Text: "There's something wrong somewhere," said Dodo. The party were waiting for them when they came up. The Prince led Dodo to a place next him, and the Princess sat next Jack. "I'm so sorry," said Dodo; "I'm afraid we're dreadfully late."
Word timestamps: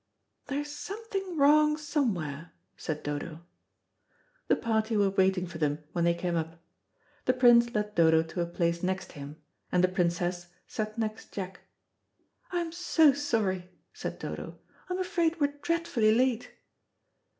"There's 0.47 0.71
something 0.71 1.37
wrong 1.37 1.77
somewhere," 1.77 2.53
said 2.75 3.03
Dodo. 3.03 3.41
The 4.47 4.55
party 4.55 4.97
were 4.97 5.11
waiting 5.11 5.45
for 5.45 5.59
them 5.59 5.83
when 5.91 6.05
they 6.05 6.15
came 6.15 6.35
up. 6.35 6.59
The 7.25 7.33
Prince 7.35 7.75
led 7.75 7.93
Dodo 7.93 8.23
to 8.23 8.41
a 8.41 8.47
place 8.47 8.81
next 8.81 9.11
him, 9.11 9.39
and 9.71 9.83
the 9.83 9.87
Princess 9.87 10.47
sat 10.65 10.97
next 10.97 11.31
Jack. 11.31 11.59
"I'm 12.51 12.71
so 12.71 13.13
sorry," 13.13 13.69
said 13.93 14.17
Dodo; 14.17 14.57
"I'm 14.89 14.97
afraid 14.97 15.39
we're 15.39 15.53
dreadfully 15.61 16.15
late." 16.15 16.49